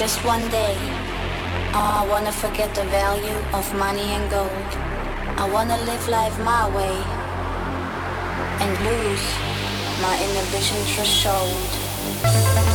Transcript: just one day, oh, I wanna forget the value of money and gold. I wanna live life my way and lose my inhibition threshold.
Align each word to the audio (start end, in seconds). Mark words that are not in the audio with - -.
just 0.00 0.24
one 0.24 0.40
day, 0.48 0.74
oh, 1.76 2.00
I 2.00 2.06
wanna 2.08 2.32
forget 2.32 2.74
the 2.74 2.84
value 2.84 3.36
of 3.52 3.64
money 3.76 4.08
and 4.16 4.30
gold. 4.30 4.70
I 5.36 5.46
wanna 5.52 5.76
live 5.84 6.08
life 6.08 6.38
my 6.38 6.64
way 6.74 6.96
and 8.64 8.72
lose 8.88 9.26
my 10.00 10.16
inhibition 10.24 10.78
threshold. 10.94 12.69